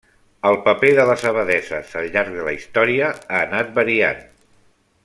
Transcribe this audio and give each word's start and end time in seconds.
El 0.51 0.55
paper 0.67 0.89
de 0.99 1.05
les 1.09 1.25
abadesses 1.31 1.93
al 2.01 2.09
llarg 2.17 2.35
de 2.39 2.49
la 2.49 2.57
història 2.57 3.13
ha 3.27 3.45
anat 3.45 3.73
variant. 3.81 4.27